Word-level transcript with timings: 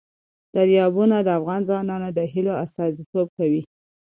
دریابونه 0.55 1.15
د 1.23 1.27
افغان 1.39 1.61
ځوانانو 1.69 2.09
د 2.17 2.19
هیلو 2.33 2.53
استازیتوب 2.63 3.27
کوي. 3.37 3.61